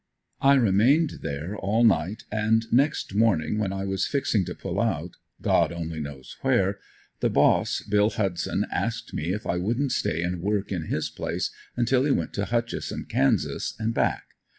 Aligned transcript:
I 0.41 0.55
remained 0.55 1.19
there 1.21 1.55
all 1.55 1.83
night 1.83 2.23
and 2.31 2.65
next 2.73 3.13
morning 3.13 3.59
when 3.59 3.71
I 3.71 3.85
was 3.85 4.07
fixing 4.07 4.43
to 4.45 4.55
pull 4.55 4.81
out 4.81 5.11
God 5.43 5.71
only 5.71 5.99
knows 5.99 6.37
where, 6.41 6.79
the 7.19 7.29
boss, 7.29 7.83
Bill 7.83 8.09
Hudson, 8.09 8.65
asked 8.71 9.13
me 9.13 9.25
if 9.31 9.45
I 9.45 9.57
wouldn't 9.57 9.91
stay 9.91 10.23
and 10.23 10.41
work 10.41 10.71
in 10.71 10.85
his 10.85 11.11
place 11.11 11.51
until 11.75 12.03
he 12.03 12.09
went 12.09 12.33
to 12.33 12.45
Hutchison, 12.45 13.05
Kansas 13.07 13.75
and 13.77 13.93
back? 13.93 14.23